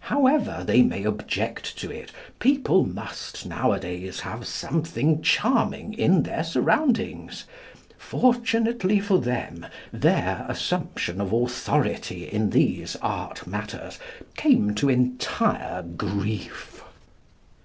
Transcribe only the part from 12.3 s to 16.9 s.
these art matters came to entire grief.